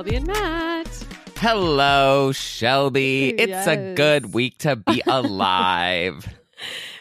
[0.00, 1.06] Shelby and Matt.
[1.36, 3.34] Hello, Shelby.
[3.38, 6.26] It's a good week to be alive.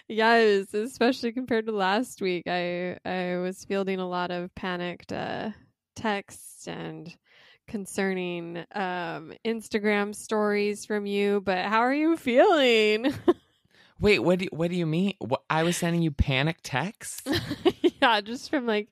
[0.09, 2.43] Yes, especially compared to last week.
[2.45, 5.51] I I was fielding a lot of panicked uh,
[5.95, 7.15] texts and
[7.69, 11.39] concerning um, Instagram stories from you.
[11.39, 13.13] But how are you feeling?
[14.01, 15.13] Wait, what do you, what do you mean?
[15.19, 17.23] What, I was sending you panic texts?
[18.01, 18.89] yeah, just from like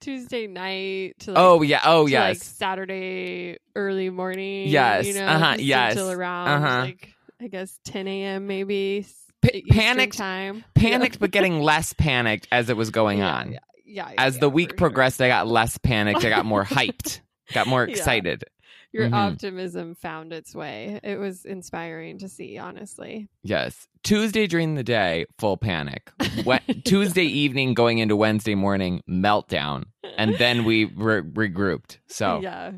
[0.00, 2.28] Tuesday night to like, oh yeah, oh yes.
[2.38, 4.68] like Saturday early morning.
[4.68, 6.80] Yes, you know, uh-huh, yes, until around uh-huh.
[6.82, 8.46] like I guess 10 a.m.
[8.46, 9.06] maybe.
[9.42, 10.64] Pa- panicked- time.
[10.74, 13.52] panicked, but getting less panicked as it was going Yeah, on.
[13.52, 14.76] Yeah, yeah, As the week sure.
[14.78, 16.24] progressed, I got less panicked.
[16.24, 17.20] I got more hyped.
[17.52, 18.44] Got more excited.
[18.94, 19.12] Your Mhm.
[19.14, 21.00] optimism found its way.
[21.02, 23.28] It was inspiring to see, honestly.
[23.42, 23.88] Yes.
[24.02, 26.10] Tuesday during the day, full panic.
[26.46, 29.84] We- Tuesday evening going into Wednesday morning, meltdown.
[30.16, 31.98] And then we re- regrouped.
[32.06, 32.72] So, yeah,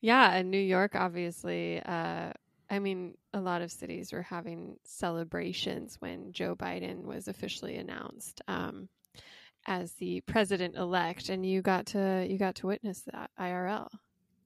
[0.00, 1.80] yeah, and New York, obviously.
[1.80, 2.32] Uh,
[2.70, 8.40] I mean, a lot of cities were having celebrations when Joe Biden was officially announced
[8.48, 8.88] um,
[9.66, 13.88] as the president elect, and you got to you got to witness that IRL.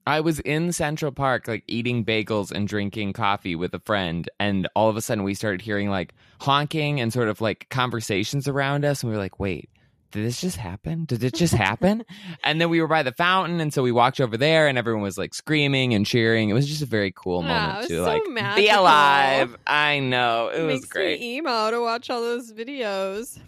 [0.07, 4.69] I was in Central Park, like eating bagels and drinking coffee with a friend, and
[4.77, 8.85] all of a sudden we started hearing like honking and sort of like conversations around
[8.85, 9.69] us, and we were like, "Wait,
[10.13, 11.07] did this just happen?
[11.07, 12.05] Did it just happen?"
[12.45, 15.03] and then we were by the fountain, and so we walked over there, and everyone
[15.03, 16.51] was like screaming and cheering.
[16.51, 19.57] It was just a very cool Yeah, moment to so like be alive.
[19.67, 21.21] I know it was Makes great.
[21.21, 23.41] emo to watch all those videos.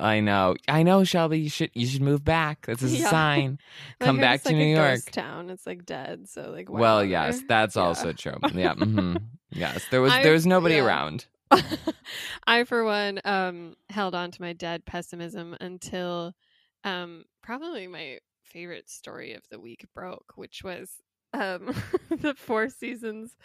[0.00, 1.38] I know, I know, Shelby.
[1.40, 2.66] You should you should move back.
[2.66, 3.06] This is Yeah.
[3.06, 3.58] a sign.
[4.00, 5.10] Come back to like New York.
[5.10, 5.50] town.
[5.50, 6.28] It's like dead.
[6.28, 7.82] So like, Well, yes, that's Yeah.
[7.82, 8.36] also true.
[8.54, 8.74] Yeah.
[8.74, 9.16] Mm-hmm.
[9.50, 10.84] Yes, there was I- there was nobody yeah.
[10.84, 11.26] around.
[12.46, 16.34] I, for one, um, held on to my dead pessimism until
[16.82, 20.90] um, probably my favorite story of the week broke, which was
[21.34, 21.74] um,
[22.10, 23.36] the Four Seasons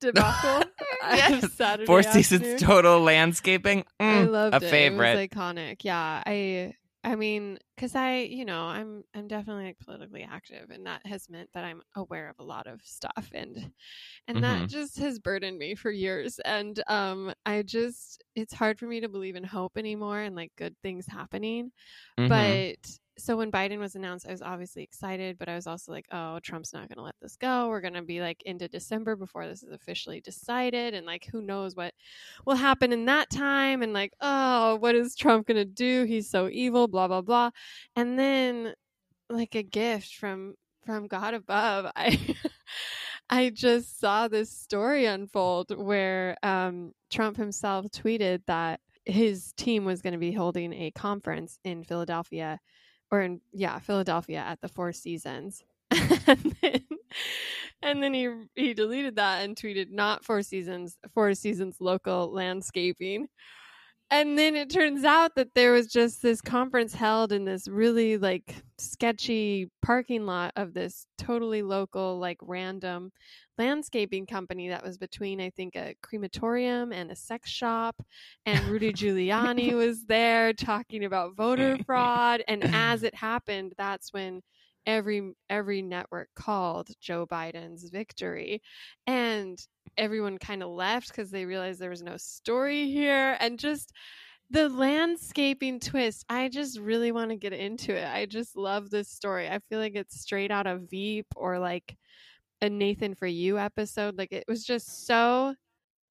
[0.00, 0.64] debacle.
[1.12, 1.44] Yes.
[1.44, 2.58] of Saturday Four Seasons afternoon.
[2.58, 3.84] total landscaping.
[4.00, 4.70] I Mm, loved a it.
[4.70, 5.10] favorite.
[5.10, 5.84] It was iconic.
[5.84, 6.74] Yeah, I.
[7.06, 11.28] I mean, because I, you know, I'm I'm definitely like politically active, and that has
[11.28, 13.70] meant that I'm aware of a lot of stuff, and
[14.26, 14.68] and that Mhm.
[14.68, 16.38] just has burdened me for years.
[16.46, 20.52] And um, I just it's hard for me to believe in hope anymore and like
[20.56, 21.72] good things happening.
[22.18, 22.28] Mhm.
[22.28, 22.78] But
[23.16, 26.40] so when Biden was announced, I was obviously excited, but I was also like, oh,
[26.40, 27.68] Trump's not going to let this go.
[27.68, 30.94] We're going to be like into December before this is officially decided.
[30.94, 31.94] And like, who knows what
[32.44, 33.82] will happen in that time?
[33.82, 36.04] And like, oh, what is Trump going to do?
[36.04, 37.50] He's so evil, blah, blah, blah.
[37.94, 38.74] And then
[39.30, 40.54] like a gift from
[40.84, 42.36] from God above, I
[43.30, 50.02] I just saw this story unfold where um, Trump himself tweeted that his team was
[50.02, 52.58] going to be holding a conference in Philadelphia,
[53.14, 56.80] or in yeah Philadelphia at the Four Seasons, and then
[57.82, 63.28] and then he he deleted that and tweeted not Four Seasons, Four Seasons local landscaping.
[64.14, 68.16] And then it turns out that there was just this conference held in this really
[68.16, 73.10] like sketchy parking lot of this totally local, like random
[73.58, 78.04] landscaping company that was between, I think, a crematorium and a sex shop.
[78.46, 82.44] And Rudy Giuliani was there talking about voter fraud.
[82.46, 84.42] And as it happened, that's when
[84.86, 88.62] every every network called Joe Biden's victory.
[89.06, 89.58] And
[89.96, 93.92] everyone kind of left because they realized there was no story here and just
[94.50, 99.08] the landscaping twist i just really want to get into it i just love this
[99.08, 101.96] story i feel like it's straight out of veep or like
[102.62, 105.54] a nathan for you episode like it was just so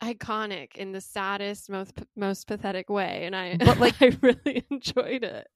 [0.04, 5.24] iconic in the saddest most most pathetic way and i But, like- i really enjoyed
[5.24, 5.48] it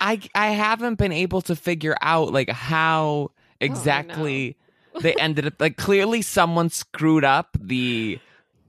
[0.00, 3.30] I I haven't been able to figure out like Oh, how
[3.60, 4.56] exactly
[5.00, 8.18] they ended up like clearly someone screwed up the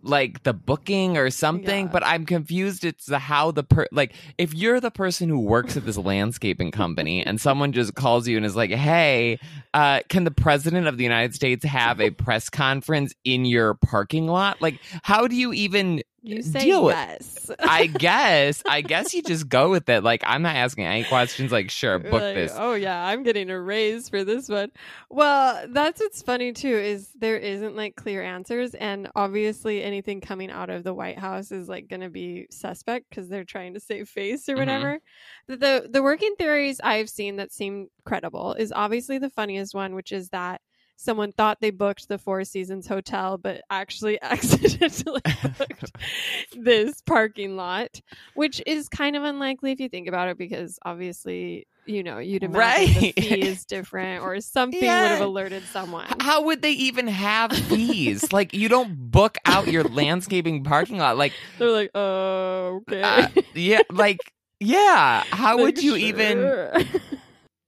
[0.04, 1.92] like the booking or something Yeah.
[1.92, 5.76] but i'm confused it's the how the per like if you're the person who works
[5.78, 9.40] at this landscaping company and someone just calls you and is like hey
[9.74, 14.28] uh can the president of the united states have a press conference in your parking
[14.28, 19.14] lot like how do you even you say deal with- yes i guess i guess
[19.14, 22.36] you just go with it like i'm not asking any questions like sure book Like,
[22.36, 24.72] this Oh yeah, I'm getting a raise for this one.
[25.10, 30.50] Well, that's what's funny too is there isn't like clear answers, and obviously anything coming
[30.50, 33.80] out of the White House is like going to be suspect because they're trying to
[33.80, 34.60] save face or Mhm.
[34.60, 35.00] whatever.
[35.48, 39.94] The, the the working theories I've seen that seem credible is obviously the funniest one,
[39.96, 40.62] which is that
[40.98, 45.22] someone thought they booked the Four Seasons hotel, but actually accidentally
[45.58, 45.92] booked
[46.58, 48.00] this parking lot,
[48.36, 52.44] which is kind of unlikely if you think about it, because obviously, you know, you'd
[52.44, 53.14] imagine Right.
[53.16, 56.08] the fee is different or something would have alerted someone.
[56.20, 58.32] How would they even have fees?
[58.34, 61.18] like you don't book out your landscaping parking lot.
[61.18, 63.02] Like They're like, oh, okay.
[63.02, 64.18] uh, yeah, like
[64.60, 65.24] yeah.
[65.30, 66.86] How Like, would you even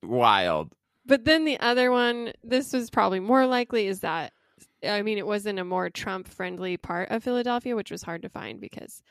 [0.04, 0.72] wild?
[1.08, 4.34] But then the other one, this was probably more likely, is that
[4.88, 8.30] I mean, it wasn't a more Trump friendly part of Philadelphia, which was hard to
[8.30, 9.02] find because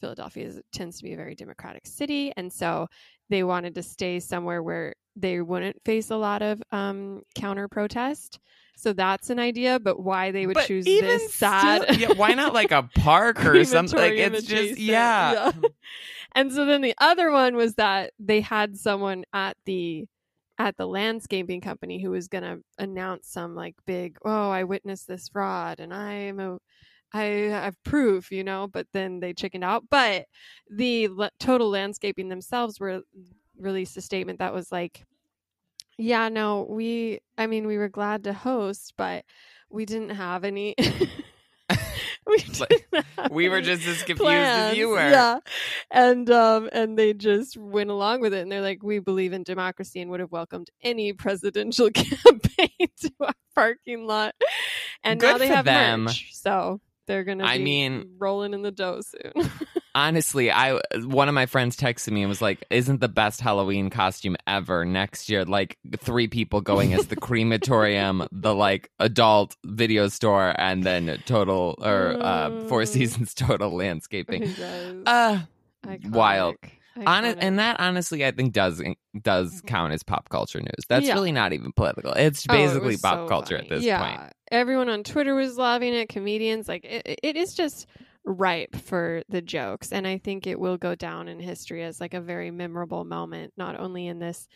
[0.00, 2.30] Philadelphia is, tends to be a very democratic city.
[2.36, 2.88] And so
[3.30, 8.38] they wanted to stay somewhere where they wouldn't face a lot of um, counter protest.
[8.76, 11.96] So that's an idea, but why they would But choose this still- sad.
[11.98, 13.98] yeah, why not like a park or something?
[13.98, 14.78] Like it's just adjacent.
[14.80, 15.52] yeah.
[16.36, 20.06] And so then the other one was that they had someone at the
[20.58, 25.08] at the landscaping company who was going to announce some like big, oh, I witnessed
[25.08, 26.58] this fraud and I am a
[27.12, 29.84] I have proof, you know, but then they chickened out.
[29.88, 30.26] But
[30.68, 31.08] the
[31.38, 33.02] total landscaping themselves were
[33.58, 35.04] released a statement that was like,
[35.98, 39.24] yeah, no, we, I mean, we were glad to host, but
[39.70, 40.74] we didn't have any.
[42.26, 44.96] we, Like, We were just as confused as you were.
[44.98, 45.38] Yeah.
[45.90, 49.42] And um and they just went along with it and they're like, We believe in
[49.42, 54.34] democracy and would have welcomed any presidential campaign to our parking lot.
[55.02, 56.04] And now they have them.
[56.04, 56.30] merch.
[56.34, 59.50] So they're gonna I mean- rolling in the dough soon.
[59.96, 63.90] Honestly, I one of my friends texted me and was like, "Isn't the best Halloween
[63.90, 65.44] costume ever next year?
[65.44, 71.76] Like three people going as the crematorium, the like adult video store, and then total
[71.80, 72.86] or uh, Four.
[72.86, 74.44] Seasons total landscaping."
[75.06, 75.42] Uh,
[75.86, 76.10] Iconic.
[76.10, 76.56] wild.
[77.06, 78.80] Honest, and that honestly, I think does
[79.20, 80.84] does count as pop culture news.
[80.88, 81.14] That's Yeah.
[81.14, 82.12] really not even political.
[82.12, 83.68] It's Oh, it basically pop so culture funny.
[83.68, 83.86] at this point.
[83.86, 84.16] yeah.
[84.18, 84.32] point.
[84.52, 86.08] Everyone on Twitter was loving it.
[86.08, 87.86] Comedians, like it, it is just
[88.24, 92.14] ripe for the jokes, and I think it will go down in history as like
[92.14, 94.48] a very memorable moment, not only in this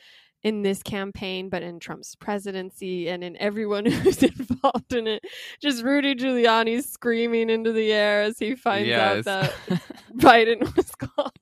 [0.45, 5.25] in this campaign, but in Trump's presidency and in everyone who's involved in it.
[5.61, 9.27] Just Rudy Giuliani screaming into the air as he finds Yes.
[9.27, 9.81] out that
[10.17, 11.33] Biden was called.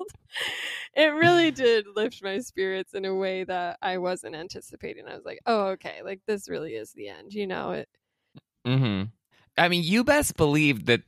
[0.95, 5.07] It really did lift my spirits in a way that I wasn't anticipating.
[5.07, 7.89] I was like, "Oh, okay, like this really is the end." You know, it
[8.67, 9.05] Mm-hmm.
[9.59, 11.03] I mean, you best believe that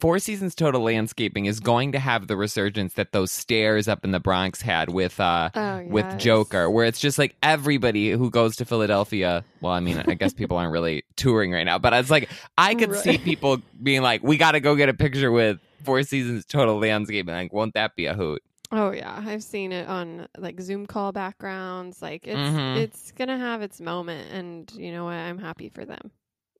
[0.00, 4.10] Four Seasons Total Landscaping is going to have the resurgence that those stairs up in
[4.10, 6.18] the Bronx had with uh oh, with.
[6.18, 9.44] Joker, where it's just like everybody who goes to Philadelphia.
[9.60, 12.74] Well, I mean, I guess people aren't really touring right now, but it's like I
[12.74, 16.44] could see people being like, "We got to go get a picture with Four Seasons
[16.46, 18.42] Total Landscaping." Like, won't that be a hoot?
[18.72, 22.00] Oh yeah, I've seen it on like Zoom call backgrounds.
[22.02, 22.76] Like it's Mhm.
[22.78, 25.12] it's gonna have its moment, and you know what?
[25.14, 26.10] I'm happy for them.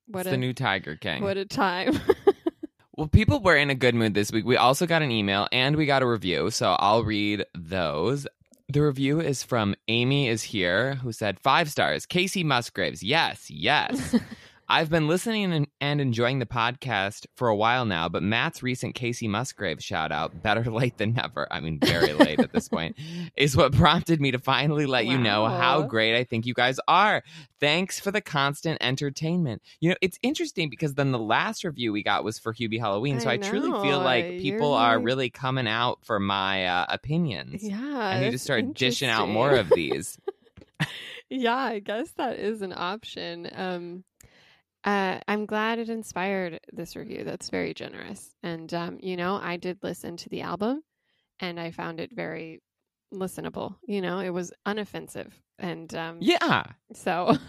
[0.06, 1.22] What it's a the new Tiger King.
[1.22, 1.98] what a time.
[2.96, 4.44] Well, people were in a good mood this week.
[4.44, 8.26] We also got an email and we got a review, so I'll read those.
[8.68, 12.06] The review is from Amy is here, who said five stars.
[12.06, 14.16] Kacey Musgraves, yes, yes.
[14.74, 19.28] I've been listening and, enjoying the podcast for a while now, but Matt's recent Kacey
[19.28, 21.46] Musgrave shout out, better late than never.
[21.48, 22.96] I mean, very late at this point,
[23.36, 26.80] is what prompted me to finally let you know how great I think you guys
[26.88, 27.22] are.
[27.60, 29.62] Thanks for the constant entertainment.
[29.78, 33.20] You know, it's interesting because then the last review we got was for Hubie Halloween,
[33.20, 36.86] so I, I truly feel like you're people are really coming out for my uh,
[36.88, 37.62] opinions.
[37.62, 40.18] yeah, I need to start dishing out more of these.
[41.30, 43.48] yeah, I guess that is an option.
[43.54, 44.04] Um,
[44.84, 47.24] uh, I'm glad it inspired this review.
[47.24, 48.34] That's very generous.
[48.42, 50.82] And, um, you know, I did listen to the album
[51.40, 52.60] and I found it very
[53.12, 53.76] listenable.
[53.86, 55.30] You know, it was unoffensive.
[55.58, 56.64] And um, yeah.
[56.92, 57.36] so,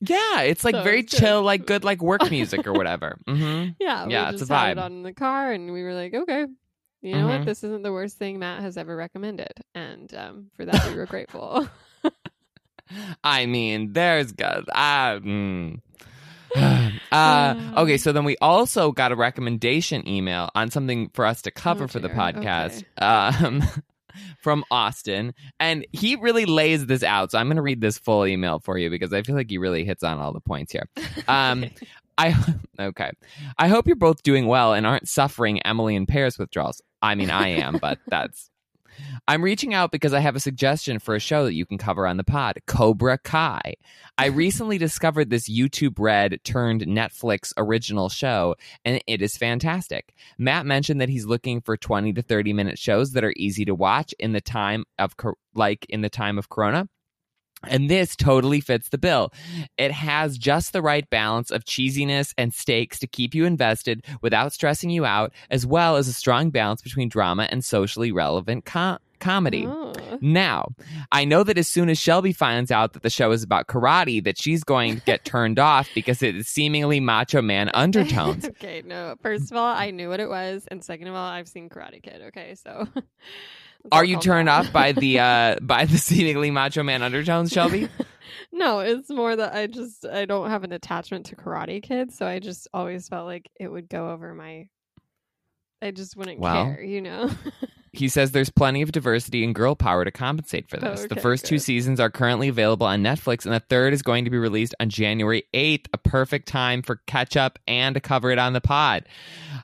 [0.00, 3.16] Yeah, it's like So very it's chill, like good, like work music or whatever.
[3.26, 4.84] hmm yeah, Yeah, we it's a just had it vibe.
[4.84, 6.46] on in the car and we were like, okay,
[7.00, 7.38] you know Mhm.
[7.38, 7.46] what?
[7.46, 9.52] This isn't the worst thing Matt has ever recommended.
[9.74, 11.66] And um, for that, we were grateful.
[13.22, 14.66] I mean, there's good.
[14.74, 15.80] Ah, mm.
[17.12, 21.50] uh, okay, so then we also got a recommendation email on something for us to
[21.50, 23.62] cover Oh, for the podcast um,
[24.42, 25.34] from Austin.
[25.58, 27.30] And he really lays this out.
[27.32, 29.58] So I'm going to read this full email for you because I feel like he
[29.58, 30.88] really hits on all the points here.
[31.28, 31.86] Um, Okay.
[32.16, 32.34] I
[32.78, 33.10] okay.
[33.58, 36.80] I hope you're both doing well and aren't suffering Emily in Paris withdrawals.
[37.02, 38.50] I mean, I am, but that's.
[39.26, 42.06] I'm reaching out because I have a suggestion for a show that you can cover
[42.06, 43.74] on the pod, Cobra Kai.
[44.18, 50.14] I recently discovered this YouTube Red turned Netflix original show, and it is fantastic.
[50.38, 53.74] Matt mentioned that he's looking for 20 to 30 minute shows that are easy to
[53.74, 56.88] watch in the time of cor- like in the time of Corona.
[57.68, 59.32] And this totally fits the bill.
[59.78, 64.52] It has just the right balance of cheesiness and stakes to keep you invested without
[64.52, 68.98] stressing you out, as well as a strong balance between drama and socially relevant com-
[69.24, 69.64] comedy.
[69.66, 69.92] Oh.
[70.20, 70.68] Now,
[71.10, 74.22] I know that as soon as Shelby finds out that the show is about karate,
[74.22, 78.44] that she's going to get turned off because it is seemingly macho man undertones.
[78.44, 79.16] okay, no.
[79.22, 82.02] First of all, I knew what it was, and second of all, I've seen Karate
[82.02, 82.22] Kid.
[82.28, 82.86] Okay, so
[83.92, 87.88] Are you turned off by the uh by the seemingly macho man undertones, Shelby?
[88.52, 92.26] no, it's more that I just I don't have an attachment to Karate Kid, so
[92.26, 94.68] I just always felt like it would go over my.
[95.82, 97.30] I just wouldn't Well, care, you know.
[97.96, 101.00] He says there's plenty of diversity and girl power to compensate for oh, this.
[101.02, 104.24] the Okay, first two seasons are currently available on Netflix, and the third is going
[104.24, 108.30] to be released on January 8th, a perfect time for catch up and to cover
[108.30, 109.04] it on the pod.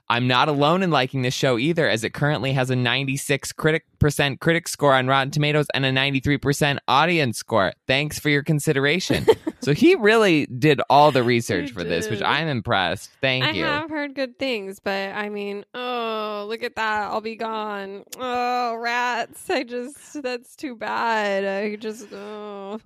[0.09, 3.85] I'm not alone in liking this show either, as it currently has a 96 critic
[3.99, 7.73] percent critic score on Rotten Tomatoes and a 93% audience score.
[7.87, 9.25] Thanks for your consideration.
[9.61, 12.21] so he really did all the research for this, which.
[12.21, 13.09] I'm impressed.
[13.19, 13.65] Thank I you.
[13.65, 17.11] I have heard good things, but I mean, oh, look at that.
[17.11, 18.03] I'll be gone.
[18.17, 19.49] Oh, rats.
[19.49, 21.45] I just, that's too bad.
[21.45, 22.79] I just, oh.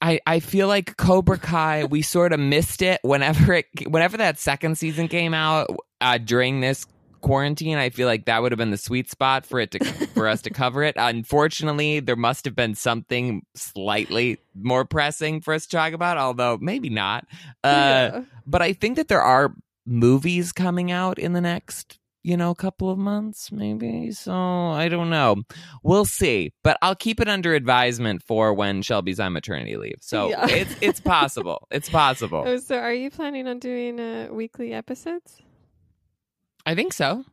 [0.00, 4.38] I, I feel like Cobra Kai, we sort of missed it whenever it whenever that
[4.38, 5.68] second season came out
[6.00, 6.86] uh, during this
[7.22, 7.78] quarantine.
[7.78, 10.42] I feel like that would have been the sweet spot for it to for us
[10.42, 10.94] to cover it.
[10.98, 16.58] Unfortunately, there must have been something slightly more pressing for us to talk about, although
[16.60, 17.24] maybe not.
[17.64, 17.68] Uh,
[18.12, 18.20] yeah.
[18.46, 19.54] But I think that there are
[19.86, 25.10] movies coming out in the next you know couple of months maybe so i don't
[25.10, 25.34] know
[25.82, 30.28] we'll see but i'll keep it under advisement for when shelby's on maternity leave so
[30.30, 30.46] Yeah.
[30.48, 35.42] it's it's possible it's possible Oh, so are you planning on doing uh, weekly episodes?
[36.66, 37.24] I think so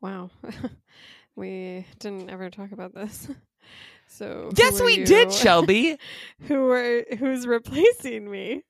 [0.00, 0.30] Wow.
[1.36, 3.28] we didn't ever talk about this.
[4.08, 5.04] So yes we you?
[5.06, 5.96] did shelby
[6.42, 8.62] who are who's replacing me?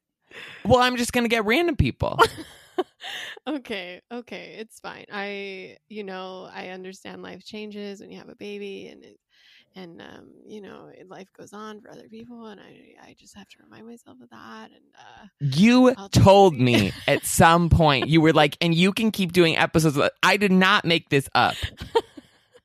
[0.65, 2.21] well i'm just gonna get random people
[3.49, 5.07] okay, okay, it's fine.
[5.13, 9.19] I, you know, I understand life changes when you have a baby, and it,
[9.75, 13.49] and um, you know, life goes on for other people, and I, I just have
[13.49, 14.71] to remind myself of that.
[14.71, 19.33] And uh, you told me at some point you were like and you can keep
[19.33, 21.55] doing episodes i did not make this up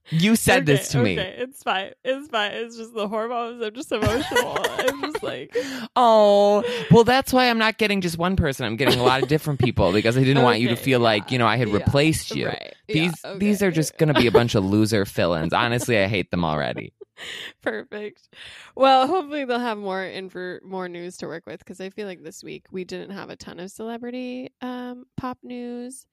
[0.09, 1.91] you said okay, this to me Okay, it's fine.
[2.03, 2.51] It's fine.
[2.53, 3.61] It's just the hormones.
[3.63, 4.57] I'm just emotional.
[4.79, 5.55] I'm just like,
[5.95, 8.65] Oh, well, that's why I'm not getting just one person.
[8.65, 10.99] I'm getting a lot of different people because I didn't want you to Okay, feel
[10.99, 12.47] like, you know, I had yeah, replaced you.
[12.47, 12.73] right?
[12.91, 13.39] These yeah, okay.
[13.39, 15.53] these are just going to be a bunch of loser fill-ins.
[15.53, 16.93] Honestly, I hate them already.
[17.61, 18.29] Perfect.
[18.75, 22.23] Well, hopefully they'll have more info, more news to work with because I feel like
[22.23, 26.05] this week we didn't have a ton of celebrity um, pop news.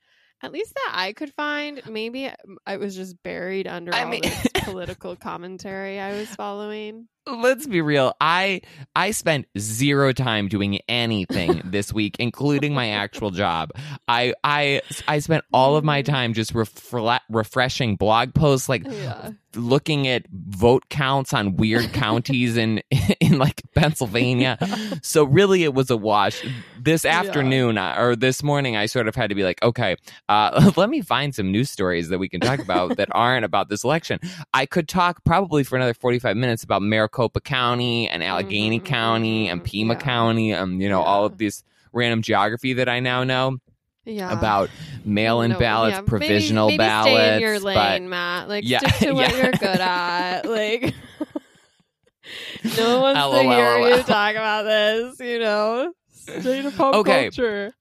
[0.45, 1.81] At least that I could find.
[1.89, 6.29] Maybe um, I was just buried under I all mean- this political commentary I was
[6.29, 7.09] following.
[7.27, 8.13] Let's be real.
[8.21, 8.61] I
[8.95, 13.71] I spent zero time doing anything this week, including my actual job.
[14.07, 16.13] I I I spent all of my mm-hmm.
[16.13, 19.31] time just refle- refreshing blog posts, like Yeah.
[19.57, 22.83] Looking at vote counts on weird counties in
[23.21, 24.59] in like Pennsylvania.
[25.03, 26.43] So really, it was a wash.
[26.73, 29.97] This afternoon uh, or this morning, I sort of had to be like, okay,
[30.29, 33.69] uh, let me find some news stories that we can talk about that aren't about
[33.69, 34.19] this election.
[34.53, 38.81] I could talk probably for another forty five minutes about Maricopa County and Allegheny Mhm,
[38.81, 39.97] County and mhm, Pima yeah.
[39.97, 43.59] County, and you know, all of this random geography that I now know
[44.07, 44.33] Yeah.
[44.33, 44.71] about
[45.05, 48.49] mail-in No, ballots, yeah, provisional maybe ballots, Stay in your but Matt.
[48.49, 49.37] Like Yeah, stick to what yeah.
[49.43, 50.43] you're good at.
[50.47, 50.95] Like
[52.77, 53.51] no one wants to LOL.
[53.53, 55.21] hear you talk about this.
[55.21, 57.25] You know, stay to pop Okay.
[57.25, 57.73] culture.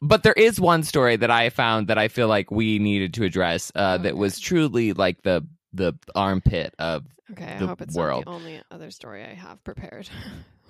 [0.00, 3.24] But there is one story that I found that I feel like we needed to
[3.24, 8.24] address uh, that was truly like the the armpit of Okay, I hope it's world.
[8.26, 10.08] not the only other story I have prepared.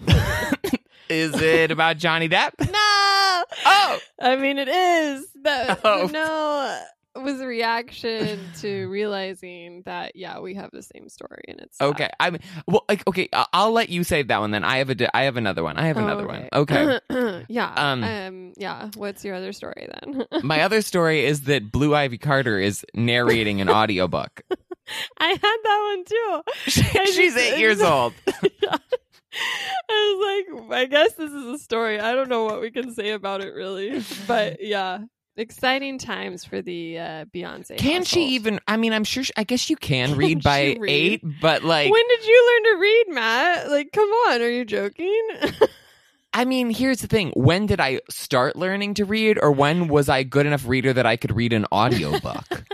[1.09, 2.53] is it about Johnny Depp?
[2.61, 3.45] no.
[3.67, 5.27] Oh, I mean, it is.
[5.43, 6.09] That Oh.
[6.13, 6.81] no
[7.21, 12.09] was a reaction to realizing that yeah, we have the same story and it's okay.
[12.21, 13.29] I mean, well, like, okay.
[13.53, 14.63] I'll let you save that one then.
[14.63, 15.77] I have a di- I have another one.
[15.79, 16.49] I have Oh, another one.
[16.53, 17.01] Okay.
[17.49, 17.73] yeah.
[17.75, 18.91] Um, Um, Yeah.
[18.97, 20.27] What's your other story then?
[20.45, 24.43] My other story is that Blue Ivy Carter is narrating an audiobook.
[25.19, 26.43] I had that one too.
[27.01, 28.13] I She's just- eight years old.
[30.09, 32.01] I was like, I guess this is a story.
[32.01, 34.99] I don't know what we can say about it really, but yeah,
[35.37, 37.79] exciting times for the uh, Beyonce.
[37.79, 38.61] Can she even?
[38.67, 39.25] I mean, I'm sure.
[39.25, 40.91] She, I guess you can Can read by read?
[40.91, 43.71] eight, but like, when did you learn to read, Matt?
[43.71, 45.29] Like, come on, are you joking?
[46.35, 47.33] I mean, here's the thing.
[47.35, 51.07] When did I start learning to read, or when was I good enough reader that
[51.07, 52.65] I could read an audiobook?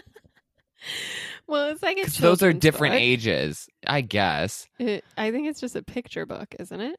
[1.46, 3.00] well, it's like a those are different book.
[3.00, 4.66] ages, I guess.
[4.78, 6.96] It, I think it's just a picture book, isn't it?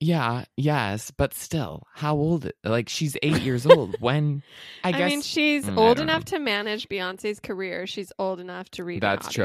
[0.00, 2.50] Yeah, yes, but still, how old?
[2.64, 3.96] Like she's eight years old.
[4.00, 4.42] When
[4.82, 6.24] I I, guess mean, she's Mm, old enough know.
[6.26, 7.86] to manage Beyonce's career.
[7.86, 9.44] She's old enough to read That's an true.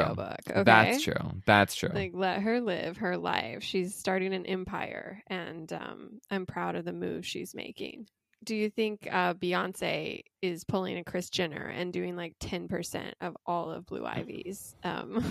[0.56, 0.64] Okay?
[0.64, 1.42] that's true.
[1.46, 1.90] That's true.
[1.94, 3.64] Like, let her live her life.
[3.64, 8.08] She's starting an empire, and um, I'm proud of the move she's making.
[8.44, 13.36] Do you think uh, Beyonce is pulling a Kris Jenner and doing like 10% of
[13.46, 15.24] all of Blue Ivy's um,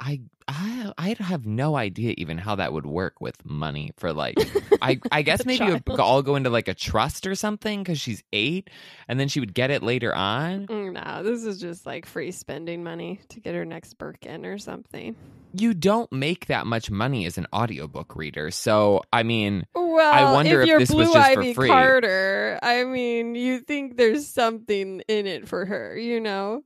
[0.00, 4.36] I I I have no idea even how that would work with money for like
[4.80, 8.00] I I guess maybe it would all go into like a trust or something because
[8.00, 8.70] she's eight
[9.08, 10.66] and then she would get it later on.
[10.68, 14.58] Mm, No, this is just like free spending money to get her next Birkin or
[14.58, 15.16] something.
[15.54, 20.32] You don't make that much money as an audiobook reader, so I mean, Well, I
[20.32, 21.68] wonder if if you're this Blue was just for Ivy free.
[21.68, 26.64] Carter, I mean, you think there's something in it for her, you know?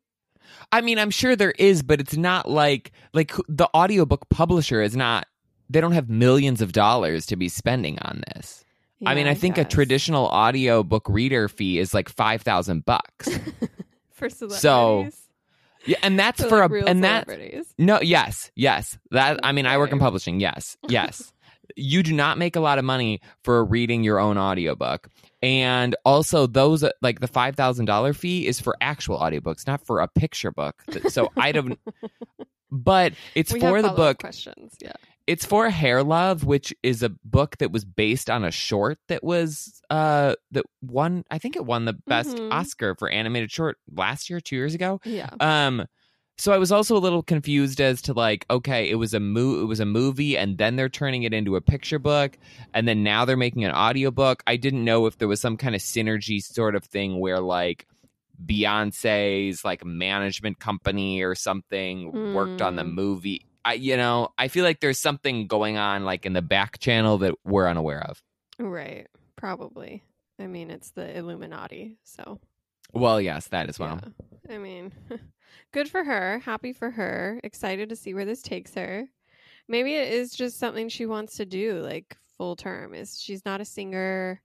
[0.70, 4.96] I mean, I'm sure there is, but it's not like like the audiobook publisher is
[4.96, 5.26] not.
[5.70, 8.64] They don't have millions of dollars to be spending on this.
[9.04, 13.28] I mean, Yeah, I think a traditional audiobook reader fee is like five thousand bucks.
[14.12, 14.60] for celebrities.
[14.60, 15.08] So,
[15.86, 17.28] Yeah, and that's for, for, like, a real and that
[17.78, 18.98] no, yes, yes.
[19.10, 20.40] That I mean, I work in publishing.
[20.40, 21.32] Yes, yes.
[21.76, 25.08] you do not make a lot of money for reading your own audiobook.
[25.42, 30.52] And also those like the $5,000 fee is for actual audiobooks, not for a picture
[30.52, 30.76] book.
[31.08, 31.78] So I don't
[32.70, 34.74] but it's We for have the book questions.
[34.80, 34.92] Yeah.
[35.26, 39.22] it's for Hair Love, which is a book that was based on a short that
[39.24, 42.52] was uh that won I think it won the best Mhm.
[42.52, 45.00] Oscar for animated short last year, 2 years ago.
[45.04, 45.30] Yeah.
[45.40, 45.86] Um
[46.42, 49.60] so I was also a little confused as to like okay, it was a mo-
[49.60, 52.36] it was a movie and then they're turning it into a picture book
[52.74, 54.42] and then now they're making an audiobook.
[54.44, 57.86] I didn't know if there was some kind of synergy sort of thing where like
[58.44, 62.94] Beyonce's like management company or something worked on the Mm.
[62.94, 63.46] movie.
[63.64, 67.18] I you know, I feel like there's something going on like in the back channel
[67.18, 68.20] that we're unaware of.
[68.58, 69.06] Right.
[69.36, 70.02] Probably.
[70.40, 72.40] I mean, it's the Illuminati, so
[72.92, 74.00] Well, yes, that as well.
[74.48, 74.54] Yeah.
[74.54, 74.92] I mean,
[75.72, 76.40] good for her.
[76.40, 77.40] Happy for her.
[77.42, 79.06] Excited to see where this takes her.
[79.68, 82.94] Maybe it is just something she wants to do, like full term.
[82.94, 84.42] Is she's not a singer,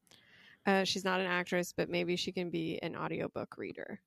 [0.66, 4.00] uh, she's not an actress, but maybe she can be an audiobook reader.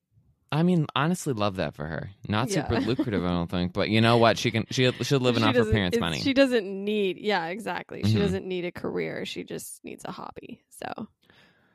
[0.53, 2.11] I mean, honestly, love that for her.
[2.29, 2.81] Not super Yeah.
[2.81, 4.37] lucrative, I don't think, but you know what?
[4.39, 4.67] She can.
[4.71, 6.21] She she'll live She off her parents' money.
[6.21, 8.03] She doesn't need, yeah, exactly.
[8.05, 8.21] She Mhm.
[8.21, 9.25] doesn't need a career.
[9.27, 10.63] She just needs a hobby.
[10.71, 11.09] So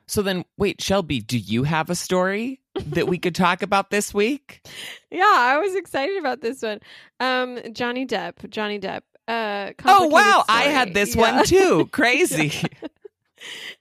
[0.08, 4.14] So then, wait, Shelby, do you have a story that we could talk about this
[4.14, 4.66] week?
[5.10, 6.80] yeah, I was excited about this one.
[7.20, 9.02] Um, Johnny Depp, Johnny Depp.
[9.28, 11.36] Uh, Oh wow, I had this Yeah.
[11.38, 11.86] one too.
[11.92, 12.52] Crazy.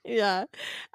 [0.03, 0.45] yeah.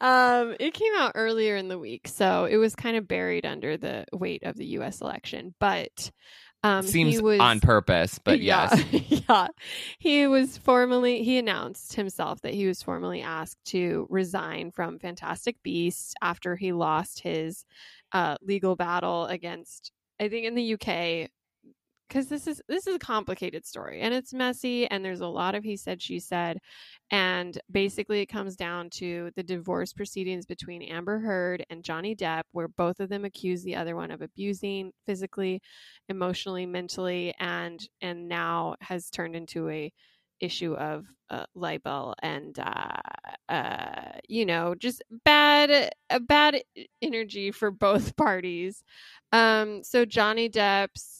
[0.00, 3.76] Um, it came out earlier in the week, so it was kind of buried under
[3.76, 5.00] the weight of the U.S.
[5.00, 5.54] election.
[5.60, 6.10] But
[6.62, 9.22] um, Seems was, on purpose, but yeah, yes.
[9.28, 9.48] yeah.
[9.98, 15.62] He was formally he announced himself that he was formally asked to resign from Fantastic
[15.62, 17.64] Beasts after he lost his
[18.12, 21.30] uh, legal battle against I think in the UK
[22.10, 25.54] because this is this is a complicated story and it's messy and there's a lot
[25.54, 26.58] of he said she said
[27.12, 32.42] and basically it comes down to the divorce proceedings between Amber Heard and Johnny Depp
[32.50, 35.62] where both of them accuse the other one of abusing physically
[36.08, 39.92] emotionally mentally and and now has turned into a
[40.40, 42.90] issue of uh, libel and uh,
[43.48, 46.60] uh, you know just bad a bad
[47.00, 48.82] energy for both parties.
[49.32, 51.19] Um so Johnny Depp's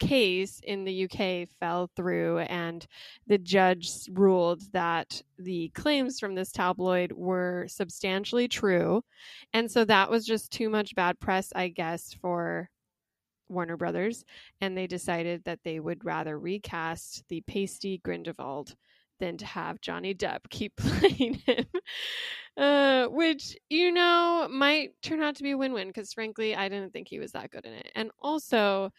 [0.00, 2.86] case in the UK fell through and
[3.26, 9.02] the judge ruled that the claims from this tabloid were substantially true
[9.52, 12.70] and so that was just too much bad press I guess for
[13.48, 14.24] Warner Brothers
[14.60, 18.74] and they decided that they would rather recast the pasty Grindelwald
[19.20, 21.66] than to have Johnny Depp keep playing him.
[22.56, 26.68] Uh, which, you know, might turn out to be a win win because, frankly, I
[26.68, 27.90] didn't think he was that good in it.
[27.96, 28.92] And also,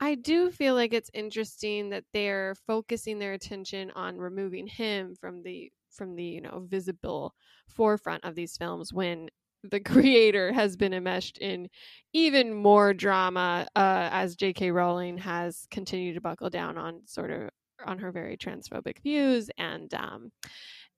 [0.00, 5.42] I do feel like it's interesting that they're focusing their attention on removing him from
[5.42, 7.34] the from the you know visible
[7.68, 9.28] forefront of these films when
[9.62, 9.80] the
[10.20, 11.68] creator has been enmeshed in
[12.14, 14.70] even more drama uh, as J.K.
[14.70, 17.50] Rowling has continued to buckle down on sort of
[17.84, 20.30] on her very transphobic views and um,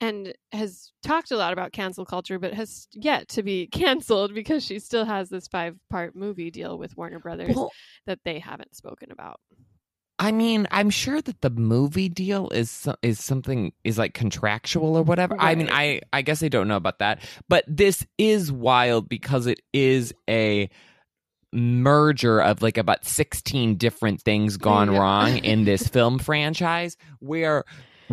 [0.03, 4.62] and has talked a lot about cancel culture, but has yet to be canceled because
[4.65, 7.71] she still has this five part movie deal with Warner Brothers Well,
[8.07, 9.41] that they haven't spoken about.
[10.19, 15.03] I mean, I'm sure that the movie deal is is something is like contractual or
[15.03, 15.35] whatever.
[15.38, 19.47] I mean, I I guess I don't know about that, but this is wild because
[19.47, 20.69] it is a
[21.53, 24.99] merger of like about 16 different things gone Yeah.
[24.99, 27.65] wrong in this film franchise where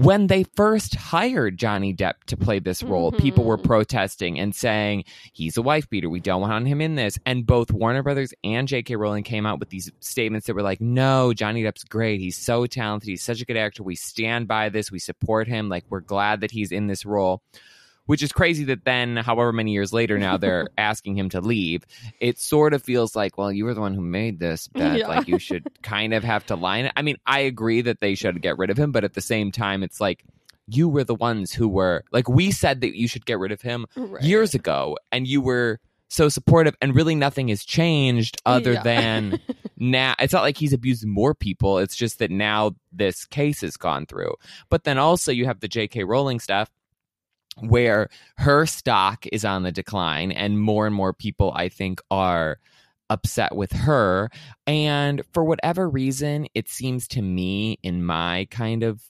[0.04, 3.64] when they first hired Johnny Depp to play this role, people were Mhm.
[3.64, 6.10] protesting and saying he's a wife beater.
[6.10, 7.20] We don't want him in this.
[7.26, 8.96] And both Warner Brothers and J.K.
[8.96, 12.22] Rowling came out with these statements that were like, "No, Johnny Depp's great.
[12.22, 13.10] He's so talented.
[13.10, 13.84] He's such a good actor.
[13.84, 14.92] We stand by this.
[14.92, 15.70] We support him.
[15.70, 17.42] Like we're glad that he's in this role."
[18.10, 21.86] Which is crazy that then, however many years later, now they're asking him to leave.
[22.20, 24.98] It sort of feels like, well, you were the one who made this bet.
[24.98, 25.08] Yeah.
[25.08, 26.94] Like you should kind of have to line it.
[26.96, 29.52] I mean, I agree that they should get rid of him, but at the same
[29.52, 30.24] time, it's like
[30.66, 33.62] you were the ones who were like we said that you should get rid of
[33.62, 34.24] him Right.
[34.24, 38.82] years ago, and you were so supportive, and really nothing has changed other Yeah.
[38.82, 39.40] than
[39.78, 40.16] now.
[40.18, 41.78] It's not like he's abused more people.
[41.78, 44.34] It's just that now this case has gone through.
[44.72, 46.06] But then also you have the J.K.
[46.06, 46.72] Rowling stuff
[47.58, 52.60] where her stock is on the decline and more and more people I think are
[53.10, 54.30] upset with her.
[54.68, 59.02] And for whatever reason it seems to me in my kind of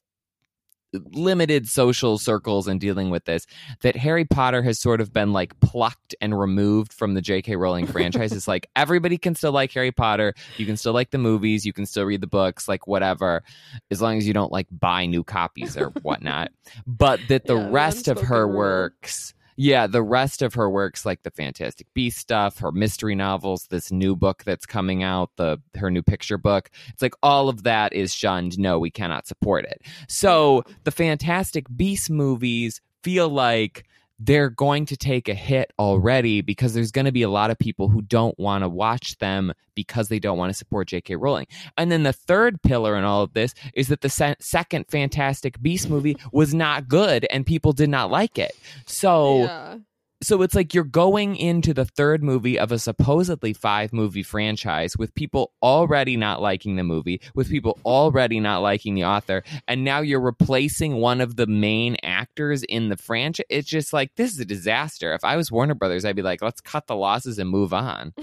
[0.93, 3.45] limited social circles and dealing with this
[3.81, 7.55] that Harry Potter has sort of been like plucked and removed from the J.K.
[7.55, 8.31] Rowling franchise.
[8.31, 10.33] it's like everybody can still like Harry Potter.
[10.57, 11.65] You can still like the movies.
[11.65, 13.43] You can still read the books, like whatever,
[13.91, 16.51] as long as you don't like buy new copies or whatnot.
[16.87, 19.33] but that the Yeah, rest of her works.
[19.61, 23.91] Yeah, the rest of her works, like the Fantastic Beast stuff, her mystery novels, this
[23.91, 26.69] new book that's coming out, the her new picture book.
[26.87, 28.57] It's like all of that is shunned.
[28.57, 29.81] No, we cannot support it.
[30.07, 33.85] So the Fantastic Beast movies feel like
[34.19, 37.57] they're going to take a hit already because there's going to be a lot of
[37.57, 41.15] people who don't want to watch them because they don't want to support J.K.
[41.15, 41.47] Rowling.
[41.77, 45.61] And then the third pillar in all of this is that the se- second Fantastic
[45.61, 48.51] Beast movie was not good and people did not like it.
[48.85, 49.77] So yeah.
[50.21, 54.97] So it's like you're going into the third movie of a supposedly five movie franchise
[54.97, 59.83] with people already not liking the movie, with people already not liking the author, and
[59.83, 63.45] now you're replacing one of the main actors in the franchise.
[63.49, 65.13] It's just like this is a disaster.
[65.13, 68.13] If I was Warner Brothers, I'd be like, let's cut the losses and move on.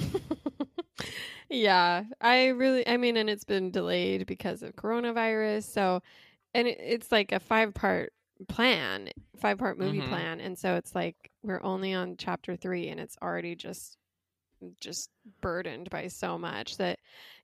[1.49, 5.65] yeah, I really, I mean, and it's been delayed because of coronavirus.
[5.65, 6.03] So,
[6.53, 8.13] and it, it's like a five part
[8.49, 10.09] plan, five part movie Mhm.
[10.09, 10.40] plan.
[10.40, 13.96] And so it's like we're only on chapter three and it's already just,
[14.81, 15.11] just
[15.42, 16.99] burdened by so much that,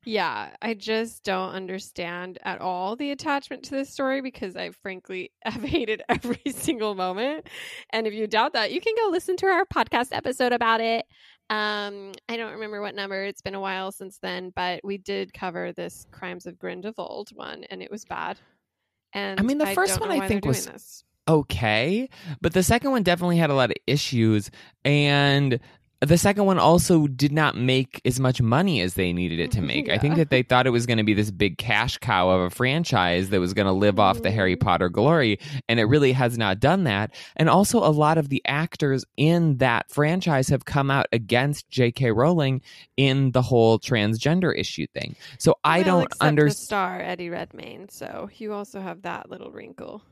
[0.05, 5.31] yeah, I just don't understand at all the attachment to this story because I frankly
[5.45, 7.49] have hated every single moment.
[7.91, 11.07] And if you doubt that, you can go listen to our podcast episode about it.
[11.51, 13.23] Um, I don't remember what number.
[13.25, 17.65] It's been a while since then, but we did cover this Crimes of Grindelwald one,
[17.65, 18.39] and it was bad.
[19.13, 21.05] And I mean, the first one I think was- this.
[21.29, 22.09] okay,
[22.41, 24.51] but the second one definitely had a lot of issues,
[24.85, 25.61] and
[26.09, 29.63] the second one also did not make as much money as they needed it to
[29.63, 29.89] make.
[29.89, 32.41] I think that they thought it was going to be this big cash cow of
[32.41, 34.57] a franchise that was going to live off the Harry.
[34.57, 35.39] Potter glory,
[35.69, 37.15] and it really has not done that.
[37.37, 42.11] And also, a lot of the actors in that franchise have come out against J.K.
[42.11, 42.63] Rowling
[42.97, 45.17] in the whole transgender issue thing.
[45.39, 46.57] So I Well, don't understand.
[46.57, 50.03] star Eddie Redmayne, so you also have that little wrinkle.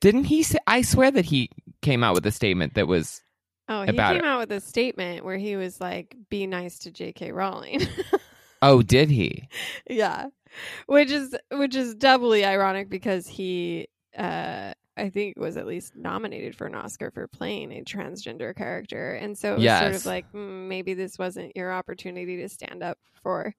[0.00, 0.58] Didn't he say?
[0.66, 1.48] I swear that he
[1.80, 3.22] came out with a statement that was
[3.68, 4.26] Oh, he About came it.
[4.26, 7.32] out with a statement where he was like, "Be nice to J.K.
[7.32, 7.80] Rowling."
[8.64, 9.48] Oh, did he?
[9.90, 10.26] yeah
[10.86, 16.54] which is which is doubly ironic because he uh i think was at least nominated
[16.54, 20.26] for an oscar for playing a transgender character and so it was sort of like
[20.32, 23.54] mm, maybe this wasn't your opportunity to stand up for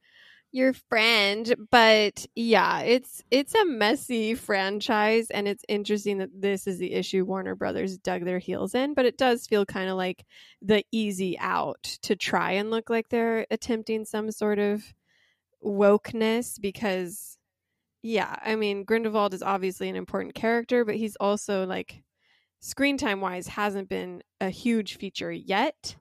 [0.53, 6.77] your friend but yeah it's it's a messy franchise and it's interesting that this is
[6.77, 10.23] the issue warner brothers dug their heels in but it does feel kind of like
[10.61, 14.93] the easy out to try and look like they're attempting some sort of
[15.65, 17.39] wokeness because
[18.03, 22.03] yeah i mean grindelwald is obviously an important character but he's also like
[22.59, 25.95] screen time wise hasn't been a huge feature yet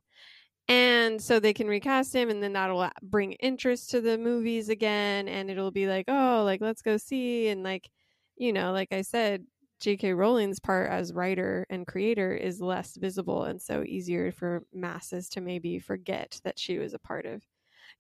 [0.69, 4.69] and so they can recast him and then that'll uh, bring interest to the movies
[4.69, 7.91] again and it'll be like oh like let's go see and like
[8.37, 9.45] you know like i said
[9.81, 15.29] j.k rowling's part as writer and creator is less visible and so easier for masses
[15.29, 17.43] to maybe forget that she was a part of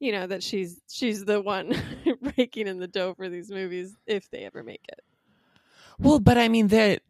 [0.02, 1.74] you know that she's she's the one
[2.34, 5.00] breaking in the dough for these movies if they ever make it.
[5.98, 7.02] Well, but I mean that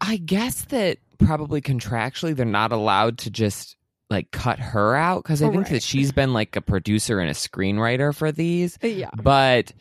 [0.00, 3.76] I guess that probably contractually they're not allowed to just
[4.10, 5.72] like cut her out because I think Right.
[5.72, 9.72] that she's been like a producer and a screenwriter for these, yeah but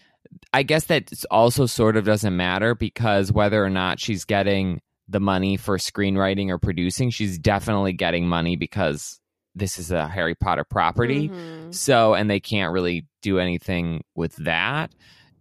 [0.54, 5.20] I guess that also sort of doesn't matter because whether or not she's getting the
[5.20, 9.20] money for screenwriting or producing, she's definitely getting money because
[9.56, 11.30] this is a Harry Potter property.
[11.30, 11.74] Mhm.
[11.74, 14.92] So, and they can't really do anything with that.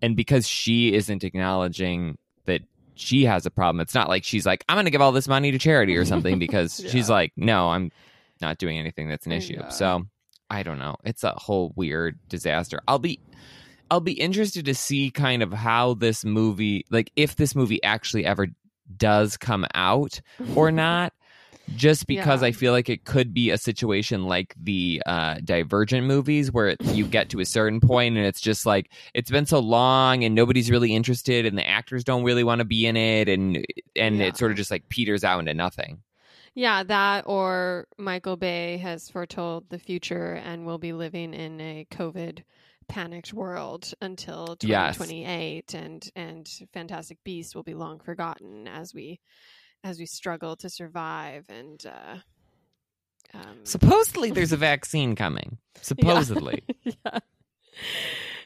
[0.02, 2.62] And because she isn't acknowledging that
[2.94, 5.28] she has a problem, it's not like she's like, I'm going to give all this
[5.28, 7.90] money to charity or something because she's like, no, I'm
[8.42, 9.56] not doing anything that's an issue.
[9.58, 9.68] Yeah.
[9.70, 10.02] So,
[10.50, 10.96] I don't know.
[11.04, 12.80] It's a whole weird disaster.
[12.86, 13.18] I'll be.
[13.90, 18.24] I'll be interested to see kind of how this movie, like if this movie actually
[18.24, 18.46] ever
[18.96, 20.18] does come out
[20.56, 21.12] or not,
[21.76, 22.48] just because Yeah.
[22.48, 26.82] I feel like it could be a situation like the uh, Divergent movies where it,
[26.86, 30.34] you get to a certain point and it's just like it's been so long and
[30.34, 33.62] nobody's really interested and the actors don't really want to be in it and
[33.94, 34.24] and Yeah.
[34.28, 36.02] it sort of just like peters out into nothing.
[36.54, 41.86] Yeah, that or Michael Bay has foretold the future and will be living in a
[41.90, 42.42] COVID
[42.88, 44.96] panicked world until Yes.
[44.96, 49.20] 2028 and and Fantastic Beast will be long forgotten as we
[49.82, 52.16] as we struggle to survive and uh
[53.34, 55.56] um, Supposedly there's a vaccine coming.
[55.80, 56.64] Supposedly.
[56.84, 57.18] yeah.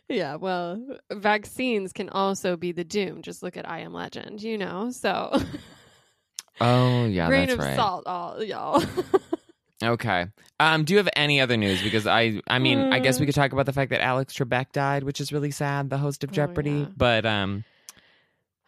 [0.08, 0.80] Yeah, well,
[1.12, 3.22] vaccines can also be the doom.
[3.22, 4.90] Just look at I Am Legend, you know.
[4.92, 5.36] So,
[6.60, 7.76] Oh yeah, grain that's of right.
[7.76, 8.82] salt, all y'all.
[9.82, 10.26] Okay.
[10.58, 11.82] Um, do you have any other news?
[11.82, 13.26] Because I, I mean, I guess we Uh.
[13.26, 15.90] could talk about the fact that Alex Trebek died, which is really sad.
[15.90, 16.86] The host of Oh, Jeopardy, yeah.
[16.96, 17.62] but um,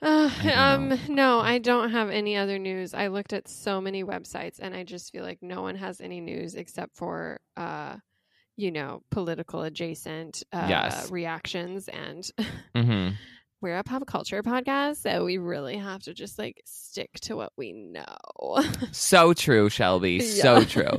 [0.03, 2.93] Uh, um, no, I don't have any other news.
[2.93, 6.21] I looked at so many websites, and I just feel like no one has any
[6.21, 7.97] news except for, uh,
[8.57, 11.11] you know, political adjacent uh, Yes.
[11.11, 11.89] reactions.
[11.89, 12.31] And
[12.77, 13.15] mhm.
[13.61, 17.53] We're a pop culture podcast, so we really have to just like stick to what
[17.57, 18.63] we know.
[18.93, 20.21] so true, Shelby.
[20.23, 20.43] Yeah.
[20.43, 20.99] So true.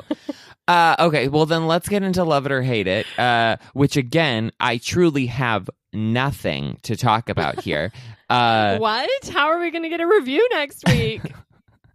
[0.67, 3.05] Uh, okay, well then let's get into love it or hate it.
[3.17, 7.91] Uh, which again, I truly have nothing to talk about here.
[8.29, 9.09] Uh, what?
[9.33, 11.23] How are we going to get a review next week?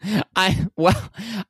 [0.35, 1.01] I well,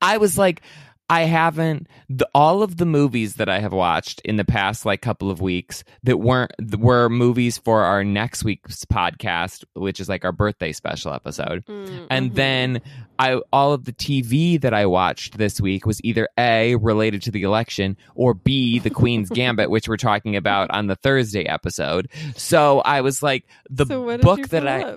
[0.03, 0.61] I was like,
[1.11, 5.03] I haven't the, all of the movies that I have watched in the past like
[5.03, 10.25] couple of weeks that weren't were movies for our next week's podcast, which is like
[10.25, 11.65] our birthday special episode.
[11.67, 12.35] Mm, And mhm.
[12.35, 12.83] then
[13.19, 17.31] I all of the TV that I watched this week was either A related to
[17.31, 22.09] the election or B the Queen's Gambit, which we're talking about on the Thursday episode.
[22.37, 24.97] So I was like the so book that I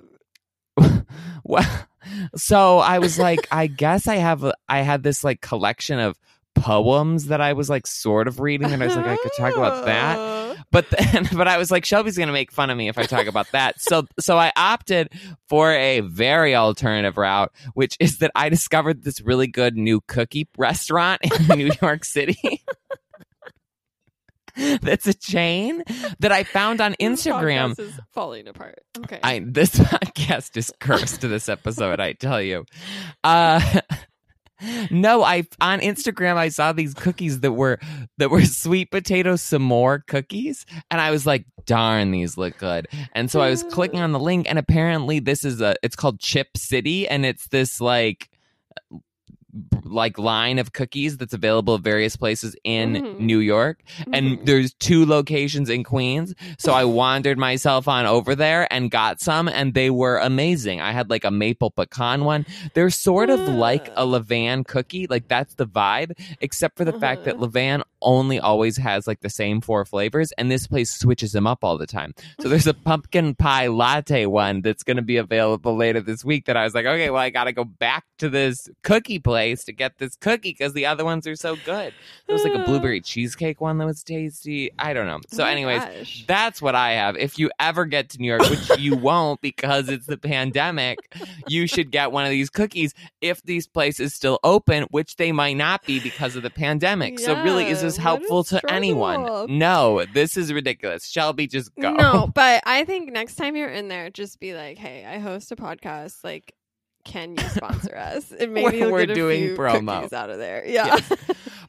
[1.43, 1.85] well,
[2.35, 6.17] so I was like, I guess I have, a, I had this like collection of
[6.55, 9.55] poems that I was like sort of reading, and I was like, I could talk
[9.55, 10.55] about that, Oh.
[10.71, 13.27] but then, but I was like, Shelby's gonna make fun of me if I talk
[13.27, 15.09] about that, so so I opted
[15.47, 20.47] for a very alternative route, which is that I discovered this really good new cookie
[20.57, 22.63] restaurant in New York City.
[24.81, 25.83] That's a chain
[26.19, 27.71] that I found on This Instagram.
[27.71, 28.79] podcast is falling apart.
[28.97, 29.19] Okay.
[29.23, 32.65] I this podcast is cursed to this episode, I tell you.
[33.23, 33.81] Uh
[34.89, 37.79] no, I on Instagram I saw these cookies that were
[38.17, 43.29] that were sweet potato s'more cookies, and I was like, "Darn, these look good." And
[43.29, 46.57] so I was clicking on the link, and apparently this is a it's called Chip
[46.57, 48.29] City, and it's this like
[49.85, 53.19] like line of cookies that's available at various places in Mhm.
[53.19, 53.81] New York
[54.11, 54.45] and Mhm.
[54.45, 56.35] there's two locations in Queens.
[56.59, 60.81] So I wandered myself on over there and got some, and they were amazing.
[60.81, 62.45] I had like a maple pecan one.
[62.73, 67.23] They're sort of like a Levain cookie, like that's the vibe, except for the fact
[67.23, 67.47] that Uh-huh.
[67.47, 71.63] Levain only always has like the same four flavors, and this place switches them up
[71.63, 72.13] all the time.
[72.41, 76.45] So there's a pumpkin pie latte one that's going to be available later this week.
[76.45, 79.63] That I was like, okay, well, I got to go back to this cookie place
[79.65, 81.93] to get this cookie because the other ones are so good.
[82.27, 84.71] There was like a blueberry cheesecake one that was tasty.
[84.77, 85.19] I don't know.
[85.29, 86.25] So, Oh anyways, gosh.
[86.27, 87.15] that's what I have.
[87.17, 90.99] If you ever get to New York, which you won't because it's the pandemic,
[91.47, 95.57] you should get one of these cookies if these places still open, which they might
[95.57, 97.19] not be because of the pandemic.
[97.19, 99.57] so, really, is Yeah, this what a helpful to anyone?
[99.57, 101.05] No, this is ridiculous.
[101.07, 101.93] Shelby, just go.
[101.93, 105.51] No, but I think next time you're in there, just be like, "Hey, I host
[105.51, 106.23] a podcast.
[106.23, 106.53] Like,
[107.05, 110.11] can you sponsor us?" And maybe We're- we're doing promo.
[110.13, 110.63] out of there.
[110.65, 110.99] Yeah.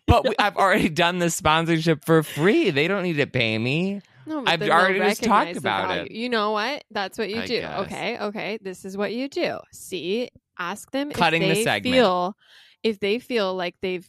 [0.06, 2.70] But we, I've already done the sponsorship for free.
[2.70, 4.00] They don't need to pay me.
[4.26, 6.02] No, but I've already just talked about value.
[6.02, 6.10] it.
[6.10, 6.84] You know what?
[6.90, 7.60] That's what you I do.
[7.60, 7.78] guess.
[7.80, 8.58] Okay, okay.
[8.60, 9.58] This is what you do.
[9.72, 10.28] See,
[10.58, 11.94] ask them Cutting the if they segment.
[11.94, 12.36] feel
[12.82, 14.06] if they feel like they've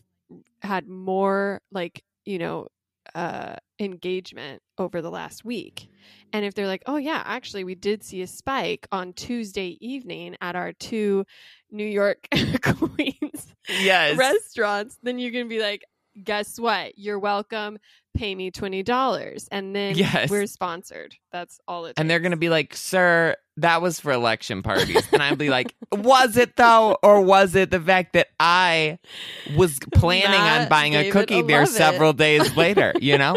[0.62, 2.68] had more like you know
[3.16, 5.88] uh engagement over the last week
[6.34, 10.36] and if they're like oh yeah actually we did see a spike on tuesday evening
[10.42, 11.26] at our two
[11.72, 12.28] new york
[12.62, 14.18] queens Yes.
[14.18, 15.84] restaurants, then you can be like,
[16.24, 16.98] guess what?
[16.98, 17.78] You're welcome.
[18.20, 20.30] Pay me twenty dollars, and then Yes.
[20.30, 21.16] we're sponsored.
[21.32, 21.94] That's all it.
[21.98, 25.50] and they're going to be like, "Sir, that was for election parties," and I'd be
[25.50, 29.00] like, "Was it though, or was it the fact that I
[29.56, 33.36] was planning on buying a cookie there several days later?" You know?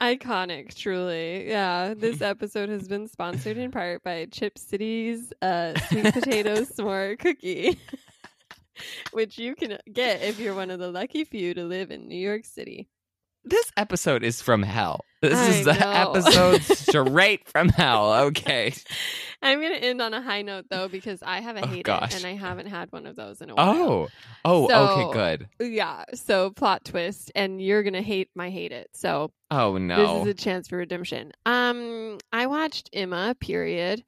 [0.00, 0.74] iconic.
[0.74, 1.94] Truly, yeah.
[1.96, 7.78] This episode has been sponsored in part by Chip City's uh, sweet potato s'more cookie.
[9.12, 12.16] Which you can get if you're one of the lucky few to live in New
[12.18, 12.88] York City.
[13.44, 15.04] This episode is from hell.
[15.20, 15.90] This I is the know.
[15.90, 18.12] episode straight from hell.
[18.26, 18.72] Okay.
[19.42, 21.84] I'm going to end on a high note though because I have a Oh, hate
[21.84, 22.12] gosh.
[22.14, 23.74] it and I haven't had one of those in a while.
[23.76, 24.08] Oh.
[24.44, 25.12] Oh, So- okay,
[25.58, 25.70] good.
[25.72, 28.90] Yeah, so plot twist and you're going to hate my hate it.
[28.94, 29.96] So Oh no.
[29.96, 31.32] this is a chance for redemption.
[31.44, 34.04] Um I watched Emma period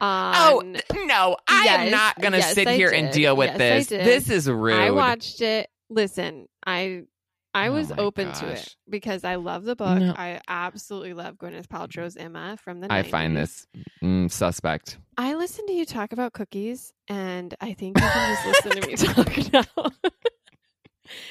[0.00, 0.62] Oh
[0.94, 3.86] no, I am not going to yes, sit I here and deal with Yes, this.
[3.88, 4.04] did.
[4.06, 4.74] This is rude.
[4.74, 5.68] I watched it.
[5.88, 7.02] Listen, I
[7.56, 9.98] I Oh was my open to it because I love the book.
[9.98, 10.14] No.
[10.14, 13.66] I absolutely love Gwyneth Paltrow's Emma from the I find this
[14.02, 14.98] mm, suspect.
[15.16, 18.86] I listen to you talk about cookies, and I think you can just listen to
[18.86, 18.96] me
[19.52, 19.90] talk now.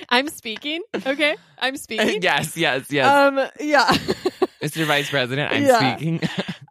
[0.09, 1.35] I'm speaking, okay?
[1.59, 2.23] I'm speaking.
[2.23, 3.07] yes, yes, yes.
[3.07, 3.91] Um, yeah.
[4.63, 4.83] Mr.
[4.85, 5.95] Vice President, I'm yeah.
[5.95, 6.21] speaking.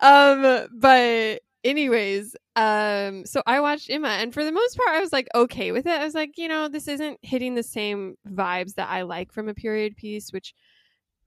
[0.00, 5.12] um, but anyways, um, so I watched Emma, and for the most part, I was
[5.12, 6.00] like okay with it.
[6.00, 9.48] I was like, you know, this isn't hitting the same vibes that I like from
[9.48, 10.54] a period piece, which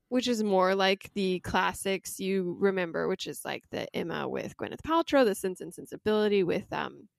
[0.10, 4.82] which is more like the classics you remember, which is like the Emma with Gwyneth
[4.86, 7.10] Paltrow, the Sense and Sensibility with um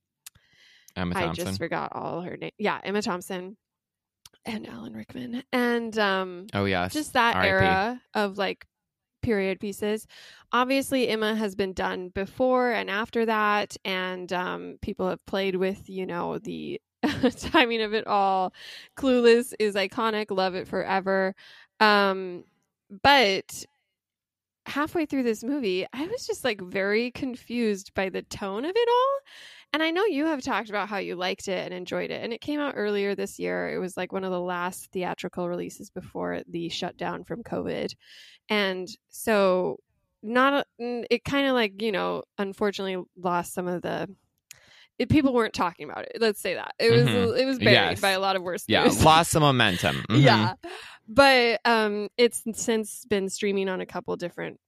[0.97, 2.53] Emma I just forgot all her name.
[2.59, 3.57] Yeah, Emma Thompson
[4.47, 5.43] and Alan Rickman.
[5.53, 7.49] And um oh yeah just that R.I.P..
[7.49, 8.67] era of like
[9.23, 10.07] period pieces.
[10.53, 15.89] Obviously Emma has been done before and after that and um people have played with,
[15.89, 16.81] you know, the
[17.37, 18.53] timing of it all.
[18.97, 21.35] Clueless is iconic, love it forever.
[21.81, 22.45] Um
[23.03, 23.65] but
[24.67, 28.89] halfway through this movie, I was just like very confused by the tone of it
[28.89, 29.19] all.
[29.73, 32.23] And I know you have talked about how you liked it and enjoyed it.
[32.25, 33.69] And it came out earlier this year.
[33.75, 37.93] It was like one of the last theatrical releases before the shutdown from COVID.
[38.49, 39.79] And so,
[40.23, 44.09] not, a- it kind of like, you know, unfortunately lost some of the.
[44.99, 46.17] It, people weren't talking about it.
[46.19, 47.39] Let's say that it was Mhm.
[47.39, 48.01] it was buried Yes.
[48.01, 49.05] by a lot of worse yeah, news.
[49.05, 50.03] lost some momentum.
[50.11, 50.21] Mhm.
[50.23, 50.55] Yeah.
[51.07, 54.59] But um it's since been streaming on a couple different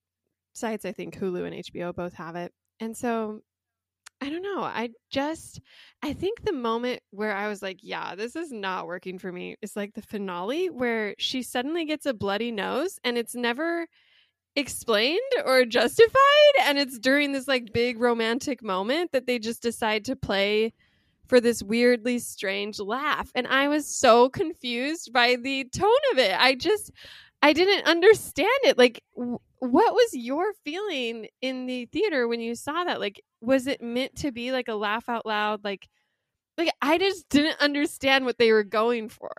[0.52, 0.84] sites.
[0.84, 2.52] I think Hulu and HBO both have it.
[2.78, 3.40] And so
[4.20, 4.62] I don't know.
[4.62, 5.60] I just
[6.02, 9.56] I think the moment where I was like, yeah, this is not working for me
[9.62, 13.86] is like the finale where she suddenly gets a bloody nose and it's never
[14.56, 20.04] explained or justified and it's during this like big romantic moment that they just decide
[20.04, 20.72] to play
[21.28, 26.34] for this weirdly strange laugh and i was so confused by the tone of it
[26.40, 26.90] i just
[27.42, 29.02] i didn't understand it like
[29.60, 33.00] what was your feeling in the theater when you saw that?
[33.00, 35.64] Like was it meant to be like a laugh out loud?
[35.64, 35.88] Like
[36.58, 39.30] like i just didn't understand what they were going for.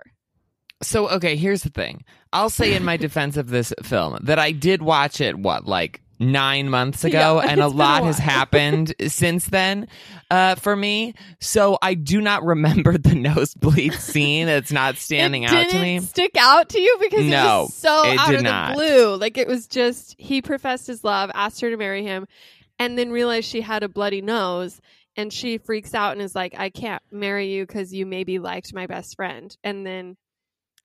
[0.83, 2.03] So okay, here's the thing.
[2.33, 6.01] I'll say in my defense of this film that I did watch it what like
[6.21, 9.87] nine months ago, Yeah, and a it's a lot has happened since then
[10.29, 11.13] uh, for me.
[11.39, 14.47] So I do not remember the nosebleed scene.
[14.47, 15.99] It's not standing it out to me.
[15.99, 19.15] stick out to you because it No, was so it out did of the blue.
[19.17, 22.27] Like it was just he professed his love, asked her to marry him,
[22.79, 24.79] and then realized she had a bloody nose,
[25.17, 28.73] and she freaks out and is like, "I can't marry you because you maybe liked
[28.73, 30.17] my best friend." And then,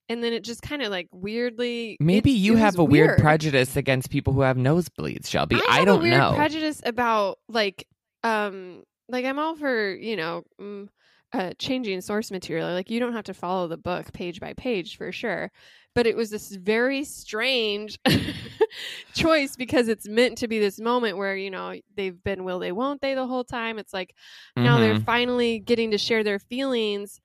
[0.08, 1.96] and then it just kind of like weirdly.
[2.00, 5.56] Maybe it- you it have a weird, weird prejudice against people who have nosebleeds, Shelby.
[5.56, 6.32] I, I, don't know.
[6.34, 7.86] prejudice about like
[8.24, 10.88] um like I'm all for you know mm,
[11.32, 12.70] uh, changing source material.
[12.72, 15.50] Like you don't have to follow the book page by page for sure,
[15.94, 17.98] but it was this very strange
[19.14, 22.72] choice because it's meant to be this moment where you know they've been will they
[22.72, 23.78] won't they the whole time.
[23.78, 24.14] It's like
[24.56, 25.04] now they're Mhm.
[25.04, 27.20] finally getting to share their feelings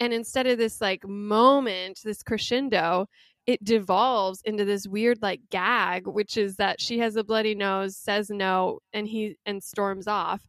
[0.00, 3.06] and instead of this like moment this crescendo
[3.46, 7.96] it devolves into this weird like gag which is that she has a bloody nose
[7.96, 10.40] says no and he and storms off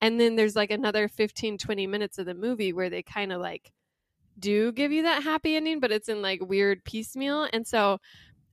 [0.00, 3.40] and then there's like another 15 20 minutes of the movie where they kind of
[3.40, 3.72] like
[4.38, 7.98] do give you that happy ending but it's in like weird piecemeal and so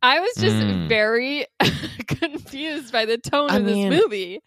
[0.02, 0.88] i was just Mm.
[0.88, 1.45] very
[2.08, 4.41] confused by the tone I of this movie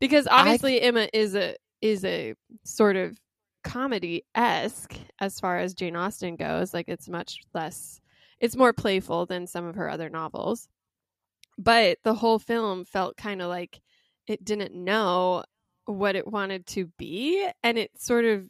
[0.00, 2.34] because I obviously emma is a is a
[2.64, 3.18] sort of
[3.62, 6.72] comedy esque as far as Jane Austen goes.
[6.74, 8.00] Like it's much less,
[8.40, 10.68] it's more playful than some of her other novels.
[11.58, 13.80] But the whole film felt kind of like
[14.26, 15.44] it didn't know
[15.84, 18.46] what it wanted to be, and it sort of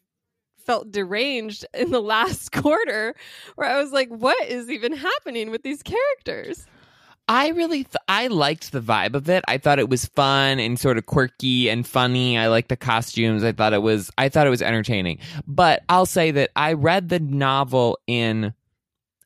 [0.64, 3.14] felt deranged in the last quarter
[3.56, 6.66] where I was like, what is even happening with these characters?
[7.30, 9.44] I really th- I liked the vibe of it.
[9.46, 12.36] I thought it was fun and sort of quirky and funny.
[12.36, 13.44] I liked the costumes.
[13.44, 15.18] I thought it was I thought it was entertaining.
[15.46, 18.52] But I'll say that I read the novel in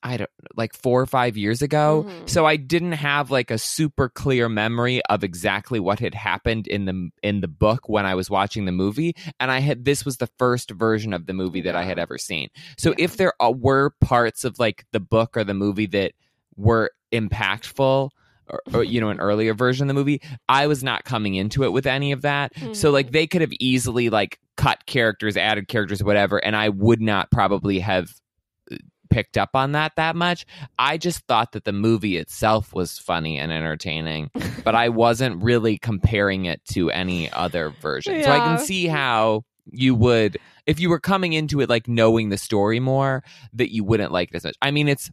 [0.02, 2.04] I don't like 4 or 5 years ago.
[2.06, 2.28] Mhm.
[2.28, 6.84] So I didn't have like a super clear memory of exactly what had happened in
[6.84, 10.18] the in the book when I was watching the movie and I had this was
[10.18, 12.50] the first version of the movie that I had ever seen.
[12.76, 12.96] So Yeah.
[13.04, 16.12] if there uh, were parts of like the book or the movie that
[16.54, 18.10] were impactful
[18.48, 21.64] or, or you know an earlier version of the movie i was not coming into
[21.64, 22.52] it with any of that.
[22.74, 27.00] So like they could have easily like cut characters added characters whatever and i would
[27.00, 28.10] not probably have
[28.70, 28.76] uh,
[29.10, 30.44] picked up on that that much.
[30.78, 34.30] I just thought that the movie itself was funny and entertaining
[34.64, 38.22] but i wasn't really comparing it to any other version.
[38.22, 40.36] So i can see how you would
[40.66, 43.22] if you were coming into it like knowing the story more
[43.54, 44.56] that you wouldn't like it as much.
[44.60, 45.10] I mean it's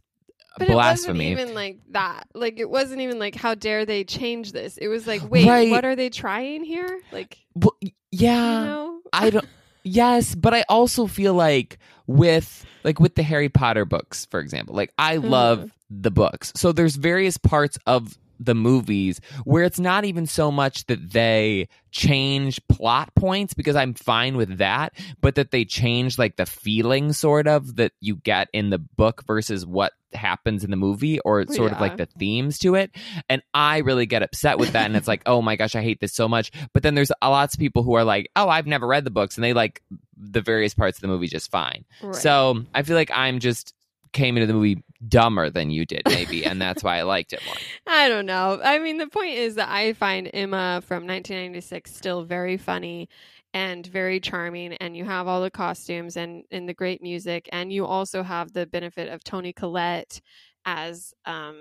[0.58, 2.28] But blasphemy it wasn't even like that.
[2.34, 4.76] Like it wasn't even like how dare they change this.
[4.76, 5.70] It was like, wait, Right.
[5.70, 7.00] what are they trying here?
[7.10, 7.76] Like, Well,
[8.10, 9.00] yeah you know?
[9.12, 9.46] I don't.
[9.84, 14.74] Yes, but I also feel like with like with the Harry Potter books, for example,
[14.74, 15.68] like I love mm-hmm.
[15.90, 16.52] the books.
[16.54, 21.68] So there's various parts of the movies where it's not even so much that they
[21.90, 27.12] change plot points because I'm fine with that, but that they change like the feeling
[27.12, 31.46] sort of that you get in the book versus what happens in the movie or
[31.46, 32.90] sort of like the themes to it.
[33.28, 34.86] And I really get upset with that.
[34.86, 36.50] And it's like, oh my gosh, I hate this so much.
[36.72, 39.10] But then there's a lots of people who are like, oh, I've never read the
[39.10, 39.82] books and they like
[40.16, 41.84] the various parts of the movie just fine.
[42.02, 42.14] Right.
[42.14, 43.74] So I feel like I'm just
[44.12, 46.44] came into the movie dumber than you did, maybe.
[46.44, 47.54] and that's why I liked it more.
[47.86, 48.60] I don't know.
[48.62, 53.08] I mean, the point is that I find Emma from 1996 still very funny
[53.54, 57.72] and very charming, and you have all the costumes and, and the great music, and
[57.72, 60.20] you also have the benefit of Toni Collette
[60.64, 61.56] as um